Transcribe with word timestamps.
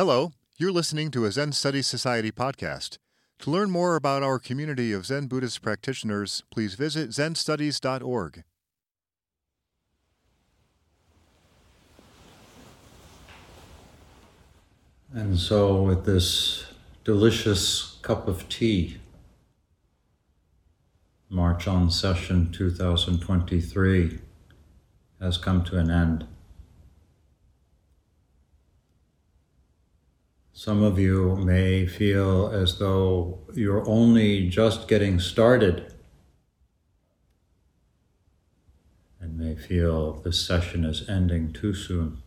Hello, 0.00 0.32
you're 0.56 0.72
listening 0.72 1.10
to 1.10 1.26
a 1.26 1.30
Zen 1.30 1.52
Studies 1.52 1.86
Society 1.86 2.32
podcast. 2.32 2.96
To 3.40 3.50
learn 3.50 3.70
more 3.70 3.96
about 3.96 4.22
our 4.22 4.38
community 4.38 4.94
of 4.94 5.04
Zen 5.04 5.26
Buddhist 5.26 5.60
practitioners, 5.60 6.42
please 6.50 6.72
visit 6.72 7.10
zenstudies.org. 7.10 8.42
And 15.12 15.38
so, 15.38 15.82
with 15.82 16.06
this 16.06 16.64
delicious 17.04 17.98
cup 18.00 18.26
of 18.26 18.48
tea, 18.48 18.96
March 21.28 21.68
on 21.68 21.90
Sesshin 21.90 22.50
2023 22.54 24.18
has 25.20 25.36
come 25.36 25.62
to 25.64 25.76
an 25.76 25.90
end. 25.90 26.26
Some 30.60 30.82
of 30.82 30.98
you 30.98 31.36
may 31.36 31.86
feel 31.86 32.48
as 32.48 32.78
though 32.78 33.38
you're 33.54 33.88
only 33.88 34.50
just 34.50 34.88
getting 34.88 35.18
started 35.18 35.94
and 39.18 39.38
may 39.38 39.56
feel 39.56 40.20
this 40.20 40.46
sesshin 40.46 40.84
is 40.84 41.08
ending 41.08 41.54
too 41.54 41.72
soon. 41.72 42.18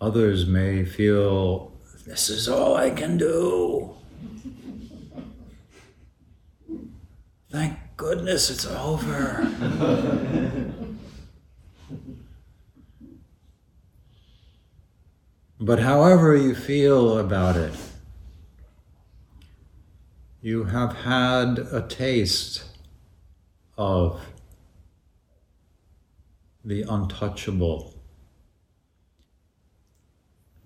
Others 0.00 0.46
may 0.46 0.86
feel 0.86 1.72
this 2.06 2.30
is 2.30 2.48
all 2.48 2.74
I 2.74 2.88
can 2.88 3.18
do. 3.18 3.94
Thank 7.50 7.76
goodness 7.98 8.48
it's 8.48 8.64
over. 8.64 9.46
but 15.60 15.80
however 15.80 16.36
you 16.36 16.54
feel 16.54 17.18
about 17.18 17.56
it, 17.56 17.74
you 20.40 20.64
have 20.64 20.94
had 20.96 21.58
a 21.58 21.86
taste 21.88 22.64
of 23.76 24.20
the 26.64 26.82
untouchable 26.82 27.96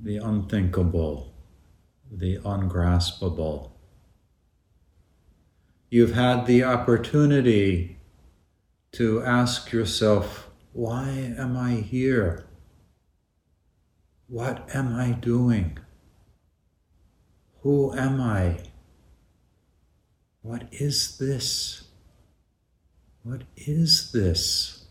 the 0.03 0.17
unthinkable, 0.17 1.33
the 2.11 2.37
ungraspable. 2.45 3.77
You've 5.91 6.15
had 6.15 6.47
the 6.47 6.65
opportunity 6.65 7.99
to 8.93 9.23
ask 9.23 9.73
yourself, 9.73 10.49
why 10.73 11.35
am 11.37 11.57
I 11.57 11.75
here? 11.75 12.47
What 14.31 14.73
am 14.77 14.95
I 14.95 15.11
doing? 15.11 15.77
Who 17.63 17.93
am 17.97 18.21
I? 18.21 18.61
What 20.43 20.69
is 20.71 21.19
this? 21.19 21.89
What 23.25 23.43
is 23.57 24.13
this? 24.13 24.87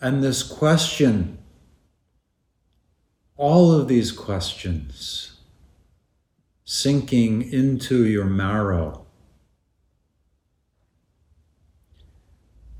And 0.00 0.22
this 0.22 0.44
question, 0.44 1.38
all 3.36 3.72
of 3.72 3.88
these 3.88 4.12
questions, 4.12 5.40
sinking 6.64 7.52
into 7.52 8.06
your 8.06 8.26
marrow, 8.26 9.03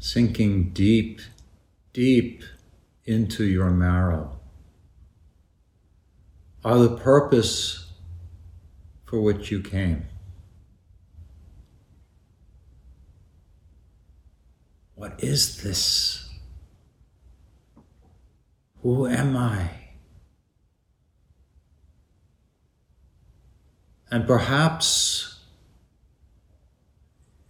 sinking 0.04 0.68
deep, 0.74 1.18
deep 1.94 2.44
into 3.06 3.42
your 3.42 3.70
marrow, 3.70 4.38
are 6.62 6.76
the 6.76 6.94
purpose 6.94 7.90
for 9.06 9.22
which 9.22 9.50
you 9.50 9.62
came. 9.62 10.04
What 14.94 15.24
is 15.24 15.62
this? 15.62 16.28
Who 18.82 19.06
am 19.06 19.34
I? 19.38 19.70
And 24.10 24.26
perhaps 24.26 25.40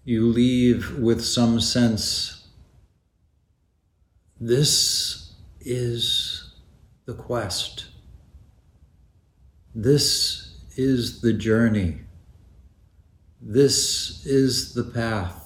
you 0.04 0.24
leave 0.28 0.96
with 0.98 1.24
some 1.24 1.60
sense 1.60 2.42
this 4.46 5.32
is 5.60 6.54
the 7.06 7.14
quest. 7.14 7.86
This 9.74 10.58
is 10.76 11.20
the 11.20 11.32
journey. 11.32 12.00
This 13.40 14.24
is 14.26 14.74
the 14.74 14.84
path. 14.84 15.44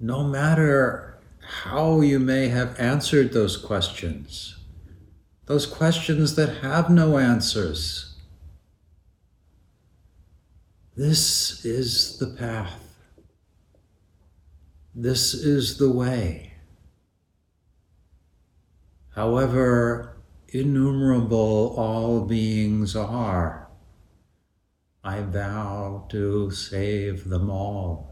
no 0.00 0.24
matter 0.24 1.18
how 1.40 2.00
you 2.00 2.18
may 2.18 2.48
have 2.48 2.78
answered 2.80 3.32
those 3.32 3.56
questions, 3.58 4.56
those 5.44 5.66
questions 5.66 6.36
that 6.36 6.62
have 6.62 6.88
no 6.88 7.18
answers, 7.18 8.16
this 10.96 11.64
is 11.64 12.18
the 12.18 12.26
path. 12.26 12.89
This 14.94 15.34
is 15.34 15.78
the 15.78 15.90
way. 15.90 16.54
However 19.14 20.16
innumerable 20.48 21.74
all 21.76 22.22
beings 22.22 22.96
are, 22.96 23.68
I 25.02 25.22
vow 25.22 26.06
to 26.10 26.50
save 26.50 27.28
them 27.28 27.50
all 27.50 28.10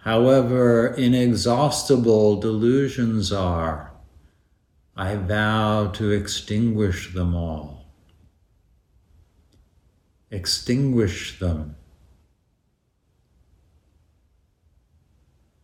however 0.00 0.88
inexhaustible 0.94 2.40
delusions 2.40 3.32
are, 3.32 3.92
I 4.96 5.14
vow 5.16 5.88
to 5.94 6.10
extinguish 6.10 7.14
them 7.14 7.34
all. 7.34 7.86
Extinguish 10.30 11.38
them. 11.38 11.76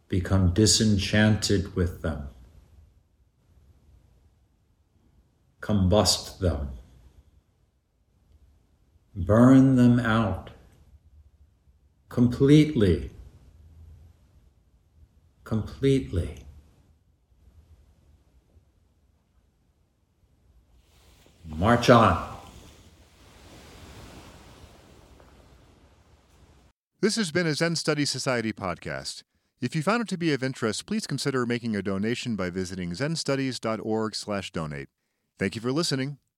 Become 0.08 0.52
disenchanted 0.54 1.74
with 1.74 2.02
them. 2.02 2.28
Combust 5.60 6.38
them. 6.38 6.70
Burn 9.14 9.76
them 9.76 9.98
out 9.98 10.50
completely 12.08 13.10
completely. 15.46 16.42
March 21.46 21.88
on. 21.88 22.36
This 27.00 27.14
has 27.16 27.30
been 27.30 27.46
a 27.46 27.54
Zen 27.54 27.76
Study 27.76 28.04
Society 28.04 28.52
podcast. 28.52 29.22
If 29.58 29.74
you 29.74 29.82
found 29.82 30.02
it 30.02 30.08
to 30.08 30.18
be 30.18 30.34
of 30.34 30.42
interest, 30.42 30.84
please 30.84 31.06
consider 31.06 31.46
making 31.46 31.74
a 31.74 31.82
donation 31.82 32.36
by 32.36 32.50
visiting 32.50 32.90
zenstudies.org/donate. 32.90 34.88
Thank 35.38 35.54
you 35.54 35.62
for 35.62 35.72
listening. 35.72 36.18